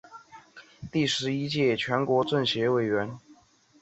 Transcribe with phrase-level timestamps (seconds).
[0.91, 3.19] 第十一届全国政协委员。